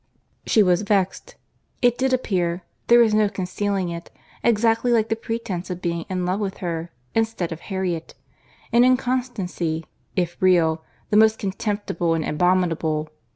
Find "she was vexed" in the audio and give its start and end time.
0.47-1.35